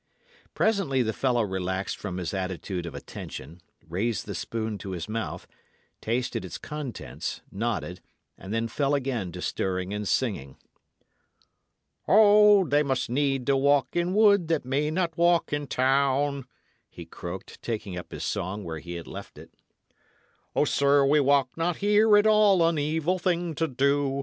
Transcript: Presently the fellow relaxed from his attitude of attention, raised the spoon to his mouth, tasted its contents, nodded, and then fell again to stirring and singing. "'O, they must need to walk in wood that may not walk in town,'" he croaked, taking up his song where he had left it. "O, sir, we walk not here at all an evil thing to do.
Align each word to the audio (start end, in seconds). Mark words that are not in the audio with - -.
Presently 0.55 1.03
the 1.03 1.13
fellow 1.13 1.43
relaxed 1.43 1.95
from 1.97 2.17
his 2.17 2.33
attitude 2.33 2.87
of 2.87 2.95
attention, 2.95 3.61
raised 3.87 4.25
the 4.25 4.33
spoon 4.33 4.79
to 4.79 4.93
his 4.93 5.07
mouth, 5.07 5.45
tasted 6.01 6.43
its 6.43 6.57
contents, 6.57 7.41
nodded, 7.51 8.01
and 8.35 8.51
then 8.51 8.67
fell 8.67 8.95
again 8.95 9.31
to 9.33 9.43
stirring 9.43 9.93
and 9.93 10.07
singing. 10.07 10.57
"'O, 12.07 12.65
they 12.67 12.81
must 12.81 13.11
need 13.11 13.45
to 13.45 13.55
walk 13.55 13.89
in 13.93 14.15
wood 14.15 14.47
that 14.47 14.65
may 14.65 14.89
not 14.89 15.15
walk 15.19 15.53
in 15.53 15.67
town,'" 15.67 16.47
he 16.89 17.05
croaked, 17.05 17.61
taking 17.61 17.95
up 17.95 18.11
his 18.11 18.23
song 18.23 18.63
where 18.63 18.79
he 18.79 18.93
had 18.95 19.05
left 19.05 19.37
it. 19.37 19.53
"O, 20.55 20.65
sir, 20.65 21.05
we 21.05 21.19
walk 21.19 21.49
not 21.55 21.75
here 21.75 22.17
at 22.17 22.25
all 22.25 22.67
an 22.67 22.79
evil 22.79 23.19
thing 23.19 23.53
to 23.53 23.67
do. 23.67 24.19